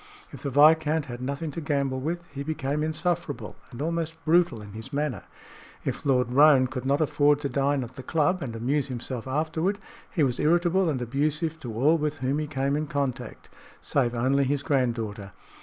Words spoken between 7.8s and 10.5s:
at the club and amuse himself afterward, he was